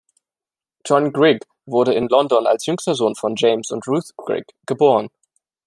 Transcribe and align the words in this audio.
John 0.83 1.11
Grigg 1.13 1.43
wurde 1.67 1.93
in 1.93 2.07
London 2.07 2.47
als 2.47 2.65
jüngster 2.65 2.95
Sohn 2.95 3.13
von 3.13 3.35
James 3.37 3.69
und 3.69 3.87
Ruth 3.87 4.17
Grigg 4.17 4.51
geboren. 4.65 5.09